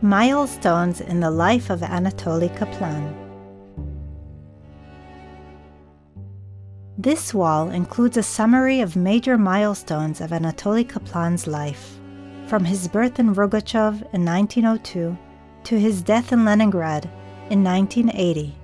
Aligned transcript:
Milestones 0.00 1.00
in 1.00 1.18
the 1.18 1.30
Life 1.30 1.70
of 1.70 1.80
Anatoly 1.80 2.56
Kaplan. 2.56 3.16
This 6.96 7.34
wall 7.34 7.70
includes 7.70 8.16
a 8.16 8.22
summary 8.22 8.80
of 8.80 8.94
major 8.94 9.36
milestones 9.36 10.20
of 10.20 10.30
Anatoly 10.30 10.88
Kaplan's 10.88 11.48
life, 11.48 11.98
from 12.46 12.64
his 12.64 12.86
birth 12.86 13.18
in 13.18 13.34
Rogatchow 13.34 14.14
in 14.14 14.24
1902 14.24 15.18
to 15.64 15.80
his 15.80 16.00
death 16.00 16.32
in 16.32 16.44
Leningrad 16.44 17.06
in 17.50 17.64
1980. 17.64 18.54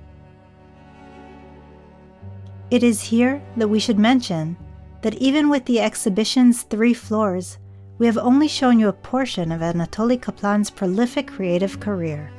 It 2.71 2.81
is 2.81 3.01
here 3.01 3.43
that 3.57 3.67
we 3.67 3.79
should 3.79 3.99
mention 3.99 4.55
that 5.01 5.15
even 5.15 5.49
with 5.49 5.65
the 5.65 5.81
exhibition's 5.81 6.63
three 6.63 6.93
floors, 6.93 7.57
we 7.97 8.05
have 8.05 8.17
only 8.17 8.47
shown 8.47 8.79
you 8.79 8.89
a 8.89 8.93
portion 8.93 9.51
of 9.51 9.61
Anatoly 9.61 10.19
Kaplan's 10.19 10.69
prolific 10.69 11.27
creative 11.27 11.79
career. 11.79 12.31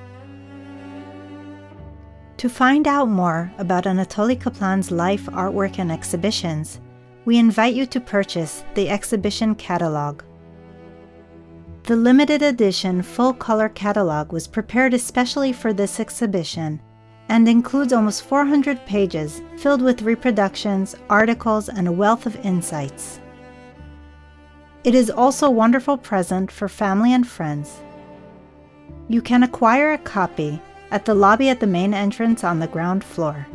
To 2.39 2.49
find 2.51 2.87
out 2.87 3.09
more 3.09 3.51
about 3.57 3.85
Anatoly 3.85 4.39
Kaplan's 4.39 4.91
life, 4.91 5.25
artwork, 5.27 5.79
and 5.79 5.91
exhibitions, 5.91 6.81
we 7.25 7.39
invite 7.39 7.75
you 7.75 7.87
to 7.87 8.01
purchase 8.01 8.65
the 8.75 8.91
exhibition 8.91 9.55
catalog. 9.55 10.23
The 11.85 11.97
limited 11.97 12.43
edition 12.43 13.01
full 13.03 13.33
color 13.33 13.69
catalog 13.71 14.33
was 14.33 14.47
prepared 14.47 14.93
especially 14.93 15.53
for 15.53 15.73
this 15.73 15.99
exhibition 15.99 16.81
and 17.29 17.49
includes 17.49 17.93
almost 17.93 18.25
400 18.25 18.85
pages 18.87 19.41
filled 19.57 19.83
with 19.83 20.03
reproductions, 20.03 20.95
articles, 21.09 21.69
and 21.69 21.89
a 21.89 21.93
wealth 21.93 22.27
of 22.27 22.37
insights. 22.45 23.21
It 24.87 24.95
is 24.95 25.11
also 25.11 25.49
a 25.49 25.51
wonderful 25.51 25.97
present 25.97 26.53
for 26.53 26.69
family 26.69 27.13
and 27.13 27.27
friends. 27.27 27.81
You 29.09 29.21
can 29.21 29.43
acquire 29.43 29.93
a 29.93 29.99
copy 29.99 30.61
at 30.93 31.05
the 31.05 31.15
lobby 31.15 31.49
at 31.49 31.59
the 31.59 31.67
main 31.67 31.93
entrance 31.93 32.45
on 32.45 32.61
the 32.61 32.69
ground 32.69 33.03
floor. 33.03 33.49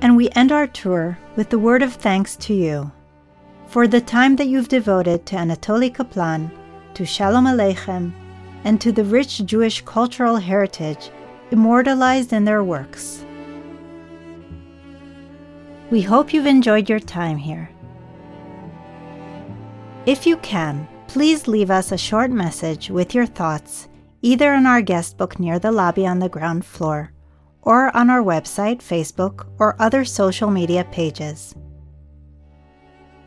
And 0.00 0.16
we 0.16 0.30
end 0.30 0.50
our 0.50 0.66
tour 0.66 1.16
with 1.36 1.50
the 1.50 1.60
word 1.60 1.82
of 1.82 1.92
thanks 1.92 2.34
to 2.38 2.54
you 2.54 2.90
for 3.68 3.86
the 3.86 4.00
time 4.00 4.34
that 4.34 4.48
you've 4.48 4.66
devoted 4.66 5.26
to 5.26 5.36
Anatoly 5.36 5.94
Kaplan, 5.94 6.50
to 6.94 7.06
Shalom 7.06 7.44
Aleichem, 7.44 8.12
and 8.64 8.80
to 8.80 8.90
the 8.90 9.04
rich 9.04 9.46
Jewish 9.46 9.80
cultural 9.82 10.38
heritage 10.38 11.08
immortalized 11.52 12.32
in 12.32 12.44
their 12.44 12.64
works. 12.64 13.24
We 15.92 16.02
hope 16.02 16.34
you've 16.34 16.46
enjoyed 16.46 16.88
your 16.88 16.98
time 16.98 17.36
here. 17.36 17.70
If 20.04 20.26
you 20.26 20.36
can, 20.38 20.88
please 21.06 21.46
leave 21.46 21.70
us 21.70 21.92
a 21.92 21.98
short 21.98 22.32
message 22.32 22.90
with 22.90 23.14
your 23.14 23.26
thoughts 23.26 23.88
either 24.20 24.54
in 24.54 24.66
our 24.66 24.82
guest 24.82 25.16
book 25.16 25.38
near 25.38 25.58
the 25.58 25.72
lobby 25.72 26.06
on 26.06 26.18
the 26.20 26.28
ground 26.28 26.64
floor 26.64 27.12
or 27.62 27.94
on 27.96 28.10
our 28.10 28.22
website, 28.22 28.78
Facebook, 28.78 29.46
or 29.58 29.76
other 29.78 30.04
social 30.04 30.50
media 30.50 30.84
pages. 30.90 31.54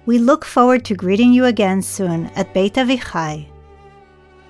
We 0.05 0.19
look 0.19 0.43
forward 0.43 0.83
to 0.85 0.95
greeting 0.95 1.31
you 1.33 1.45
again 1.45 1.81
soon 1.81 2.25
at 2.35 2.53
Beit 2.53 2.73
Avichai. 2.73 3.47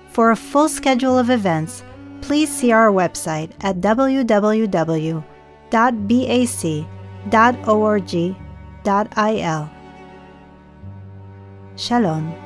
For 0.08 0.32
a 0.32 0.36
full 0.36 0.68
schedule 0.68 1.16
of 1.18 1.30
events, 1.30 1.84
please 2.22 2.50
see 2.52 2.72
our 2.72 2.90
website 2.90 3.52
at 3.60 3.80
www.bac.org.il. 3.80 5.26
Shalom. 11.76 12.45